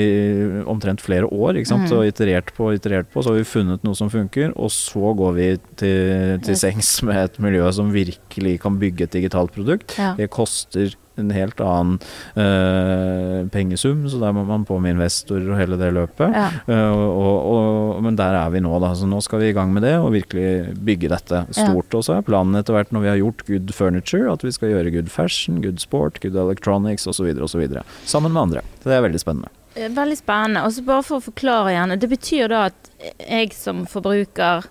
[0.69, 1.57] omtrent flere år.
[1.57, 1.95] ikke sant, mm.
[1.97, 4.53] Og iterert på og iterert på, så har vi funnet noe som funker.
[4.55, 5.47] Og så går vi
[5.81, 9.97] til, til sengs med et miljø som virkelig kan bygge et digitalt produkt.
[9.97, 10.13] Ja.
[10.19, 11.97] Det koster en helt annen
[12.37, 16.33] uh, pengesum, så der må man på med investorer og hele det løpet.
[16.33, 16.47] Ja.
[16.69, 18.93] Uh, og, og, men der er vi nå, da.
[18.97, 21.89] Så nå skal vi i gang med det og virkelig bygge dette stort.
[21.91, 21.99] Ja.
[21.99, 24.73] Og så er planen etter hvert, når vi har gjort good furniture, at vi skal
[24.75, 27.29] gjøre good fashion, good sport, good electronics osv.
[27.43, 27.67] osv.
[28.05, 28.65] Sammen med andre.
[28.81, 29.53] Så det er veldig spennende.
[29.77, 30.65] Veldig spennende.
[30.65, 31.97] Og så bare for å forklare igjen.
[32.01, 32.91] Det betyr da at
[33.27, 34.65] jeg som forbruker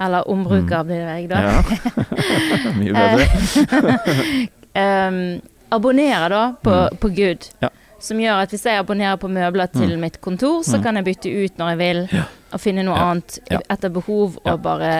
[0.00, 0.86] eller ombruker mm.
[0.88, 1.40] blir jeg, da.
[1.44, 1.60] Ja.
[2.80, 3.24] Mye bedre.
[4.74, 5.40] um,
[5.70, 6.98] abonnerer da på, mm.
[7.02, 7.48] på Good.
[7.64, 7.72] Ja.
[8.00, 10.04] Som gjør at hvis jeg abonnerer på møbler til mm.
[10.04, 10.84] mitt kontor, så mm.
[10.84, 12.28] kan jeg bytte ut når jeg vil, ja.
[12.50, 14.94] og finne noe annet etter behov, og bare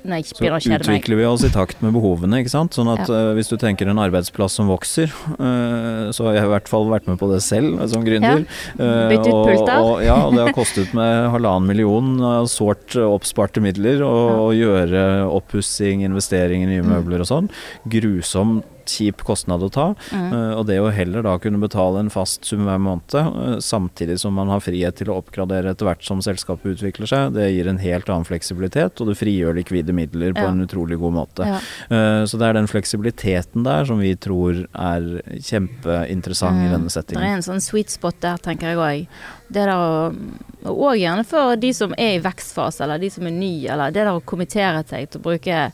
[0.00, 2.38] Nei, så utvikler vi oss i takt med behovene.
[2.40, 2.76] ikke sant?
[2.76, 6.52] Sånn at uh, Hvis du tenker en arbeidsplass som vokser, uh, så har jeg i
[6.54, 8.46] hvert fall vært med på det selv som gründer.
[8.78, 9.76] Uh, Bytt ut pult, da.
[9.84, 14.14] Og, ja, og det har kostet med halvannen million av sårt oppsparte midler å
[14.54, 14.56] ja.
[14.62, 16.92] gjøre oppussing, investeringer i nye mm.
[16.94, 17.52] møbler og sånn.
[17.92, 19.86] Grusomt kjip kostnad å ta.
[20.10, 20.26] Mm.
[20.34, 24.18] Eh, og det å heller da kunne betale en fast sum hver måned, eh, samtidig
[24.20, 27.70] som man har frihet til å oppgradere etter hvert som selskapet utvikler seg, det gir
[27.70, 30.50] en helt annen fleksibilitet, og det frigjør likvide midler på Ja.
[30.50, 31.46] en utrolig god måte.
[31.46, 31.60] Ja.
[31.90, 37.22] Eh, så det er den fleksibiliteten der som vi tror er kjempeinteressant i denne settingen.
[37.22, 39.06] Det er en sånn sweet spot der, tenker jeg òg.
[39.50, 40.14] Det der å
[40.62, 44.04] Og gjerne for de som er i vekstfase, eller de som er nye, eller det
[44.04, 45.72] der å kommentere seg til å bruke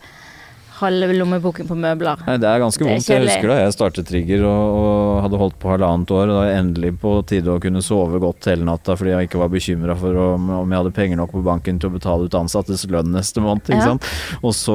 [0.81, 2.21] halve lommeboken på møbler.
[2.27, 3.09] Nei, det er ganske Det er vondt.
[3.11, 6.23] Jeg husker da jeg startet Trigger og, og hadde holdt på halvannet år.
[6.27, 9.29] Og da var jeg endelig på tide å kunne sove godt hele natta fordi jeg
[9.31, 12.27] ikke var bekymra for om, om jeg hadde penger nok på banken til å betale
[12.29, 13.71] ut ansattes lønn neste måned.
[13.73, 13.97] Ikke Ja.
[14.43, 14.75] Og så,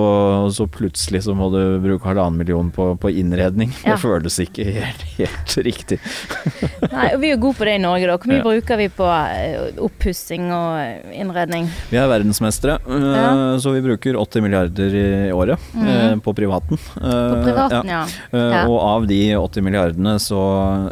[0.56, 3.74] så plutselig så må du bruke halvannen million på, på innredning.
[3.86, 3.96] Ja.
[3.96, 6.00] Det føles ikke helt, helt riktig.
[6.96, 8.18] Nei, og vi er jo gode på det i Norge, da.
[8.18, 8.46] Hvor mye Ja.
[8.48, 11.68] bruker vi på eh, oppussing og innredning?
[11.92, 13.58] Vi er verdensmestere, Ja.
[13.62, 15.60] så vi bruker 80 milliarder i året
[15.92, 16.78] øh, på privaten.
[16.96, 17.12] Mhm.
[17.12, 18.02] På privaten, ja.
[18.32, 18.62] Eh, Ja.
[18.68, 20.40] Og av de 80 milliardene så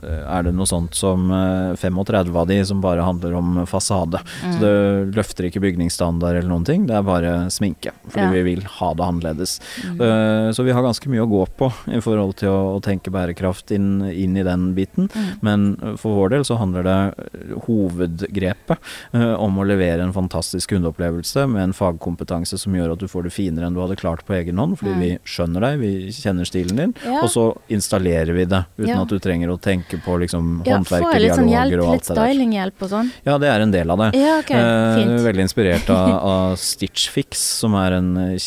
[0.03, 4.19] eh, er det noe sånt som eh, 35 av de som bare handler om fasade.
[4.43, 4.53] Mm.
[4.53, 7.91] Så det løfter ikke bygningsstandard eller noen ting, det er bare sminke.
[8.09, 8.31] Fordi Ja.
[8.31, 9.59] vi vil ha det annerledes.
[9.85, 10.01] Mm.
[10.01, 13.71] Eh, Så vi har ganske mye å gå på i forhold til å, tenke bærekraft
[13.75, 15.09] inn, inn i den biten.
[15.13, 15.27] Mm.
[15.41, 18.77] Men eh, for vår del så handler det eh, hovedgrepet
[19.13, 23.27] eh, om å levere en fantastisk kundeopplevelse med en fagkompetanse som gjør at du får
[23.27, 24.99] det finere enn du hadde klart på egen hånd, fordi Mm.
[24.99, 27.21] vi skjønner deg, vi kjenner stilen din, Ja.
[27.23, 29.01] og så installerer vi det uten Ja.
[29.01, 32.03] at du trenger å tenke på liksom Ja, håndverk, får sånn dialoger hjelp, og alt
[32.07, 32.27] det der.
[32.33, 33.11] stylinghjelp og sånn?
[33.25, 34.19] Ja, det er en del av det.
[34.19, 38.37] Ja, ok, Eh, veldig inspirert av, av Stitch Fix, som er en eh,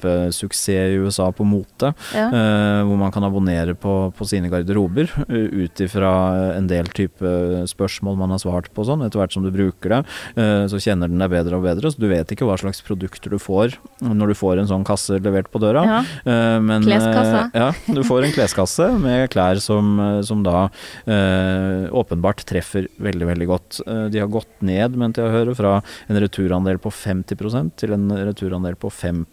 [0.00, 1.92] kjempesuksess i USA på mote.
[2.14, 2.26] Ja.
[2.28, 7.24] eh, hvor man kan abonnere på, på sine garderober uh, ut ifra en del type
[7.70, 9.02] spørsmål man har svart på sånn.
[9.06, 10.00] Etter hvert som du bruker det,
[10.36, 11.90] eh, så kjenner den deg bedre og bedre.
[11.90, 15.18] Så du vet ikke hva slags produkter du får når du får en sånn kasse
[15.22, 15.84] levert på døra.
[15.86, 16.00] Ja.
[16.24, 17.44] Eh, men, Kleskasse.
[17.52, 20.68] eh, ja, du får en kleskasse med klær som, eh, som da
[21.06, 23.80] eh, åpenbart treffer veldig, veldig godt.
[23.86, 25.76] Eh, de har gått ned, mente jeg å høre, fra
[26.08, 29.24] en returandel på 50% til en returandel på 5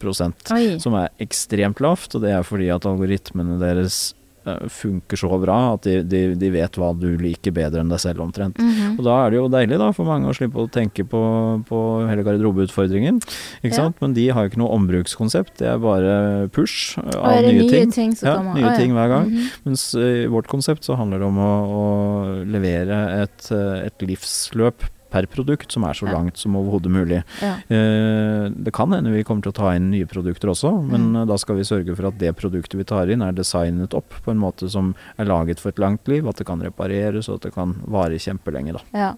[0.54, 0.57] Oi.
[0.80, 4.14] Som er ekstremt lavt, og det er fordi at algoritmene deres
[4.46, 8.00] eh, funker så bra at de, de, de vet hva du liker bedre enn deg
[8.00, 8.56] selv omtrent.
[8.58, 8.94] Mhm.
[8.98, 11.20] Og da er det jo deilig da for mange å slippe å tenke på,
[11.68, 13.20] på hele garderobeutfordringen.
[13.62, 13.82] Ikke Ja.
[13.84, 14.00] sant?
[14.00, 17.42] Men de har jo ikke noe ombrukskonsept, det er bare push av Og av er
[17.42, 17.90] det nye, nye ting.
[17.92, 18.54] ting som Ja, kommer?
[18.56, 18.76] nye oh, ja.
[18.78, 19.26] ting hver gang.
[19.30, 19.50] Mhm.
[19.66, 23.98] Mens eh, i vårt konsept så handler det om å, å levere et, eh, et
[24.08, 27.22] livsløp per produkt som er så langt som overhodet mulig.
[27.42, 27.54] Ja.
[27.68, 31.26] Eh, det kan hende vi kommer til å ta inn nye produkter også, men Mm.
[31.28, 34.30] da skal vi sørge for at det produktet vi tar inn er designet opp på
[34.30, 37.48] en måte som er laget for et langt liv, at det kan repareres og at
[37.48, 38.72] det kan vare kjempelenge.
[38.72, 38.80] Da.
[38.92, 39.12] Ja.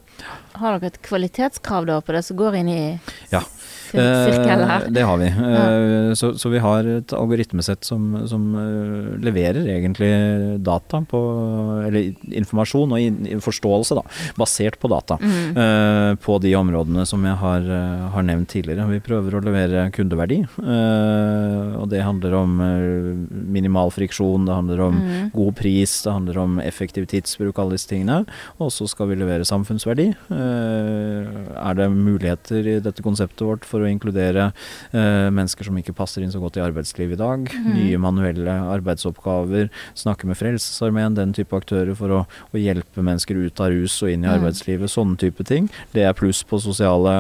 [0.61, 3.01] Har dere et kvalitetskrav da på det som går inn i
[3.33, 3.41] Ja.
[3.91, 4.85] sirkelen her?
[4.87, 5.27] Eh, det har vi.
[5.27, 8.45] Eh, så, så vi har et algoritmesett som, som
[9.21, 11.21] leverer egentlig data på
[11.87, 14.03] Eller informasjon og forståelse, da,
[14.39, 15.17] basert på data.
[15.21, 15.57] Mhm.
[15.81, 18.87] Eh, på de områdene som jeg har, eh, har nevnt tidligere.
[18.91, 20.41] Vi prøver å levere kundeverdi.
[20.61, 22.59] eh, og det handler om
[23.31, 25.31] minimal friksjon, det handler om mm.
[25.33, 28.27] god pris, det handler om effektiv tidsbruk, alle disse tingene.
[28.61, 30.11] Og så skal vi levere samfunnsverdi.
[30.31, 34.51] Eh, er det muligheter i dette konseptet vårt for å inkludere
[34.93, 37.49] mennesker som ikke passer inn så godt i arbeidslivet i dag?
[37.51, 37.71] Mm.
[37.79, 43.63] Nye manuelle arbeidsoppgaver, snakke med Frelsesarmeen, den type aktører for å, å hjelpe mennesker ut
[43.63, 44.51] av rus og inn i arbeidslivet.
[44.51, 45.70] arbeidslivet, sånne type ting.
[45.95, 47.15] Det er pluss på sosiale,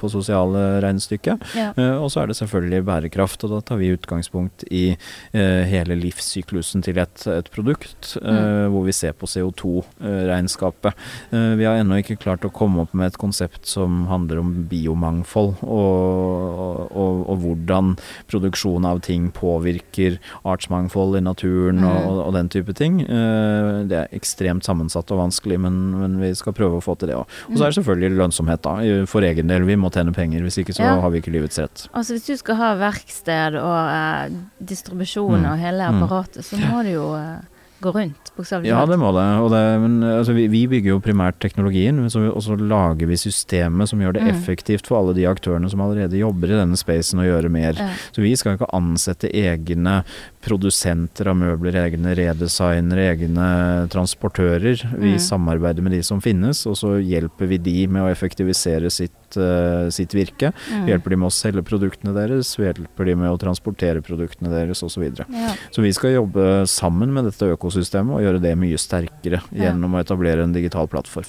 [0.00, 1.44] på sosiale regnestykket.
[1.58, 1.70] Ja.
[1.76, 5.96] Eh, og så er det selvfølgelig bærekraft, og da tar vi utgangspunkt i eh, hele
[6.00, 8.70] livssyklusen til et, et produkt, eh, Mm.
[8.72, 10.92] hvor vi ser på CO2-regnskapet.
[11.30, 14.50] Eh, vi har ennå ikke klart å komme opp med et konsept som handler om
[14.70, 17.96] biomangfold, og, og, og hvordan
[18.30, 21.84] produksjon av ting påvirker artsmangfold i naturen Mm.
[21.84, 23.00] og, og den type ting.
[23.02, 27.08] Eh, det er ekstremt sammensatt og vanskelig, men, men vi skal prøve å få til
[27.08, 27.26] det òg.
[27.50, 29.64] Og så er det selvfølgelig lønnsomhet, da, for egen del.
[29.68, 31.00] Vi må tjene penger, hvis ikke så Ja.
[31.00, 31.88] har vi ikke livets rett.
[31.94, 35.50] Altså Hvis du skal ha verksted og eh, distribusjon Mm.
[35.52, 36.02] og hele Mm.
[36.02, 37.40] apparatet, så må du jo eh,
[37.84, 39.24] gå rundt, bokstavelig Ja, det må det.
[39.44, 42.10] Og det men, altså, vi, vi bygger jo primært teknologien, og
[42.42, 44.30] så lager vi systemet som gjør det Mm.
[44.32, 47.74] effektivt for alle de aktørene som allerede jobber i denne spacen, å gjøre mer.
[47.78, 47.90] Ja.
[48.14, 50.02] Så vi skal ikke ansette egne
[50.44, 54.80] produsenter av møbler, egne redesignere, egne transportører.
[54.98, 55.20] Vi Mm.
[55.20, 59.88] samarbeider med de som finnes, og så hjelper vi de med å effektivisere sitt, eh,
[59.94, 60.52] sitt virke.
[60.70, 60.84] Mm.
[60.86, 64.52] Vi hjelper de med å selge produktene deres, vi hjelper de med å transportere produktene
[64.52, 65.04] deres osv.
[65.14, 65.26] Så.
[65.30, 65.52] Ja.
[65.70, 69.68] så vi skal jobbe sammen med dette økosystemet og gjøre det mye sterkere Ja.
[69.70, 71.26] gjennom å etablere en digital plattform.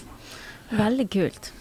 [0.75, 1.51] Veldig kult.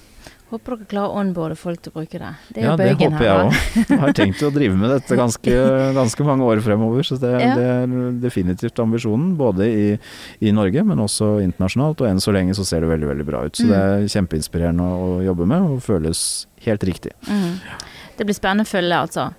[0.52, 2.28] Håper dere klarer å onboarde folk til å bruke det.
[2.54, 3.96] Det er ja, jo det håper jeg òg.
[4.02, 5.54] Har tenkt å drive med dette ganske,
[5.98, 7.02] ganske mange år fremover.
[7.08, 7.54] Så det, Ja.
[7.58, 9.32] det er definitivt ambisjonen.
[9.40, 9.86] Både i,
[10.44, 12.04] i Norge, men også internasjonalt.
[12.04, 13.56] Og enn så lenge så ser det veldig, veldig bra ut.
[13.56, 13.72] Så Mm.
[13.72, 17.12] det er kjempeinspirerende å, å jobbe med, og føles helt riktig.
[17.26, 17.58] Mm.
[18.18, 19.30] Det blir spennende å følge, altså.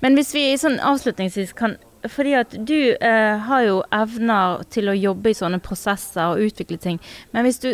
[0.00, 1.76] Men hvis vi sånn avslutningsvis kan
[2.10, 6.78] fordi at du eh, har jo evner til å jobbe i sånne prosesser og utvikle
[6.82, 6.98] ting.
[7.32, 7.68] Men hvis du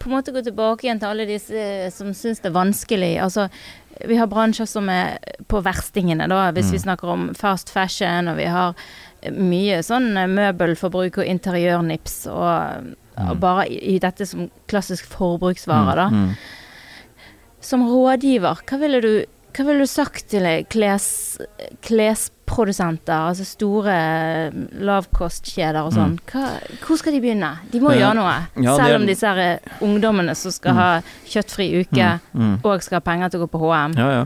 [0.00, 3.12] på en måte går tilbake igjen til alle disse eh, som syns det er vanskelig
[3.22, 3.48] altså
[4.06, 5.16] Vi har bransjer som er
[5.48, 6.82] på verstingene, da, hvis vi Mm.
[6.84, 8.74] snakker om fast fashion, og vi har
[9.32, 13.40] mye sånn eh, møbelforbruk og interiørnips, og, og Mm.
[13.40, 16.08] bare i, i dette som klassisk forbruksvare, da.
[16.12, 16.34] Mm, mm.
[17.60, 19.24] Som rådgiver, hva ville du,
[19.56, 21.40] hva ville du sagt til kles,
[22.46, 24.52] klesprodusenter, altså store eh,
[24.86, 26.14] lavkostkjeder og sånn?
[26.30, 26.44] Hva,
[26.86, 27.50] hvor skal de begynne?
[27.72, 28.36] De må Eh, gjøre noe.
[28.62, 30.76] ja, Selv om disse her eh, ungdommene som skal Mm.
[30.76, 32.60] ha kjøttfri uke, Mm, mm.
[32.64, 33.94] og skal ha penger til å gå på HM.
[33.98, 34.24] Ja, ja.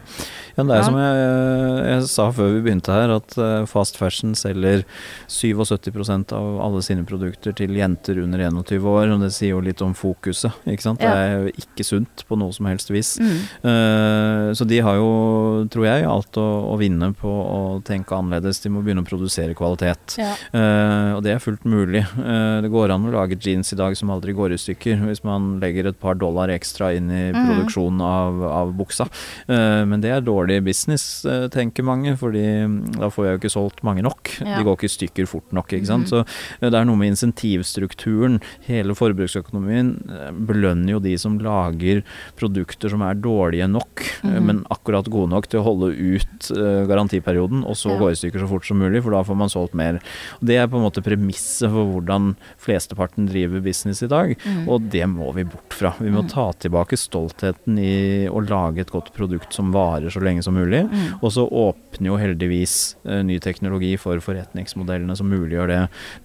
[0.56, 0.86] Ja det er Ja.
[0.86, 4.84] som jeg, jeg sa før vi begynte her, at eh, fast fashion selger
[5.30, 9.12] 77 av alle sine produkter til jenter under 21 år.
[9.14, 11.04] Og det sier jo litt om fokuset, ikke sant.
[11.04, 11.12] Ja.
[11.14, 13.14] Det er jo ikke sunt på noe som helst vis.
[13.20, 13.38] Mm.
[13.64, 15.10] Uh, så de har jo,
[15.72, 18.62] tror jeg, alt å, å vinne på å tenke annerledes.
[18.64, 20.16] De må begynne å produsere kvalitet.
[20.20, 20.34] Ja.
[20.54, 22.04] Uh, og det er fullt mulig.
[22.18, 25.24] Uh, det går an å lage jeans i dag som aldri går i stykker, hvis
[25.26, 27.40] man legger et par dollar ekstra inn i mm.
[27.40, 29.06] produksjonen av, av buksa.
[29.50, 33.52] Men det er dårlig business, eh, tenker mange, fordi mm, da får jeg jo ikke
[33.54, 34.32] solgt mange nok.
[34.42, 34.56] Ja.
[34.58, 36.08] De går ikke i stykker fort nok, ikke sant.
[36.08, 36.10] Mm.
[36.10, 36.18] Så
[36.60, 38.40] eh, det er noe med insentivstrukturen.
[38.66, 42.02] Hele forbruksøkonomien eh, belønner jo de som lager
[42.40, 44.44] produkter som er dårlige nok, Mhm.
[44.44, 46.50] men akkurat gode nok til å holde ut
[46.88, 47.98] garantiperioden, og så Ja.
[47.98, 49.98] gå i stykker så fort som mulig, for da får man solgt mer.
[50.42, 54.68] Det er på en måte premisset for hvordan flesteparten driver business i dag, Mm.
[54.68, 55.94] og det må vi bort fra.
[55.98, 56.28] Vi må Mm.
[56.28, 60.84] ta tilbake stoltheten i å lage et godt produkt som varer så lenge som mulig.
[60.86, 61.18] Mm.
[61.18, 65.80] Og så åpner jo heldigvis eh, ny teknologi for forretningsmodellene som muliggjør det,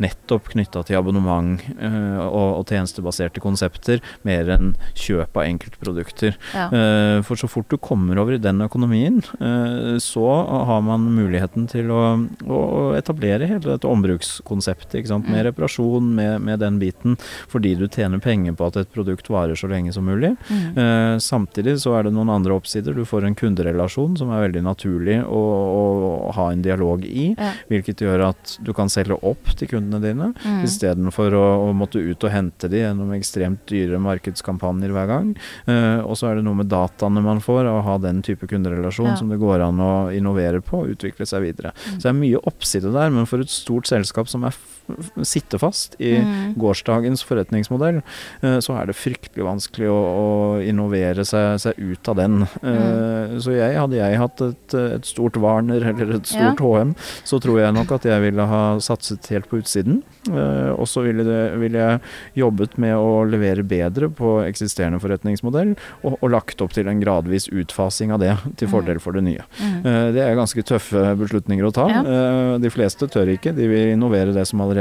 [0.06, 6.38] nettopp knytta til abonnement eh, og, og tjenestebaserte konsepter, mer enn kjøp av enkeltprodukter.
[6.54, 6.68] Ja.
[6.70, 10.28] Eh, For så fort du kommer over i den økonomien, eh, så
[10.70, 12.04] har man muligheten til å,
[12.46, 12.62] å
[13.00, 15.08] etablere hele dette ombrukskonseptet.
[15.08, 15.26] Sant?
[15.30, 15.52] Med Mm.
[15.52, 17.16] reparasjon, med, med den biten,
[17.48, 20.36] fordi du tjener penger på at et produkt varer så lenge som mulig.
[20.50, 20.78] Mm.
[20.78, 22.94] Eh, samtidig så er det noen andre oppsider.
[22.96, 27.30] Du får en kunderelasjon som er veldig naturlig å, å ha en dialog i.
[27.38, 27.52] Ja.
[27.72, 30.62] Hvilket gjør at du kan selge opp til kundene dine, Mm.
[30.68, 35.32] istedenfor å, å måtte ut og hente de gjennom ekstremt dyre markedskampanjer hver gang.
[35.68, 39.14] Uh, og så er det noe med dataene man får å ha den type kunderelasjon
[39.14, 39.16] Ja.
[39.20, 41.72] som det går an å innovere på og utvikle seg videre.
[41.74, 41.98] Mm.
[41.98, 44.54] Så det er mye oppside der, men for et stort selskap som er
[44.88, 46.56] f fast i Mm.
[46.58, 48.02] gårsdagens forretningsmodell,
[48.42, 50.28] eh, så er det fryktelig vanskelig å, å
[50.64, 52.48] innovere seg, seg ut av den.
[52.64, 53.40] Mm.
[53.42, 57.60] Så jeg, hadde jeg hatt et, et stort Warner eller et stort HM, så tror
[57.62, 60.02] jeg nok at jeg ville ha satset helt på utsiden.
[60.30, 61.24] Eh, Og så ville,
[61.60, 62.00] ville jeg
[62.36, 67.48] jobbet med å levere bedre på eksisterende forretningsmodell, og, og lagt opp til en gradvis
[67.50, 68.72] utfasing av det til Mm.
[68.72, 69.44] fordel for det nye.
[69.62, 69.86] Mm.
[69.86, 71.88] Eh, Det er ganske tøffe beslutninger å ta.
[71.90, 72.02] Ja.
[72.02, 73.54] Eh, De fleste tør ikke.
[73.56, 74.75] De vil innovere det som allerede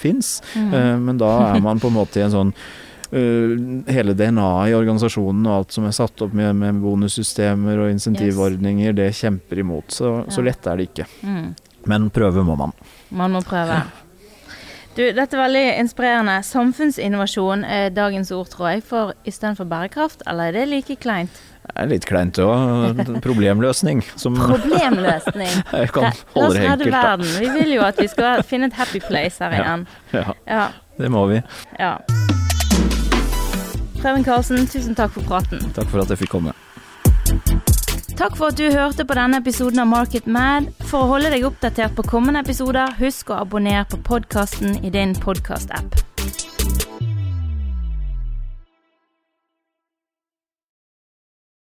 [0.00, 0.42] fins.
[0.54, 0.74] Mm.
[0.74, 2.52] Eh, Men da er man på en måte i en sånn
[3.12, 7.92] eh, hele DNA-et i organisasjonen og alt som er satt opp med, med bonussystemer og
[7.94, 9.94] insentivordninger, det kjemper imot.
[9.94, 11.06] Så, så lett er det ikke.
[11.22, 11.54] Mm.
[11.86, 12.74] Men prøve må man.
[13.14, 13.82] Man må prøve.
[14.96, 16.38] Du, dette er veldig inspirerende.
[16.42, 21.42] Samfunnsinnovasjon er dagens ord, tror jeg, for istedenfor bærekraft, eller er det like kleint?
[21.66, 23.00] Det er litt kleint òg.
[23.24, 25.50] Problemløsning, som Problemløsning.
[25.82, 26.92] jeg kan holde det enkelt.
[26.94, 27.16] Da.
[27.40, 29.86] Vi vil jo at vi skal finne et happy place her igjen.
[30.14, 30.66] Ja, Ja.
[30.98, 31.42] det må vi.
[31.78, 31.96] ja.
[34.00, 35.58] Preben Karlsen, tusen takk for praten.
[35.74, 36.52] Takk for at jeg fikk komme.
[38.16, 40.70] Takk for at du hørte på denne episoden av Market Mad.
[40.88, 45.12] For å holde deg oppdatert på kommende episoder, husk å abonnere på podkasten i din
[45.20, 45.98] podkast-app.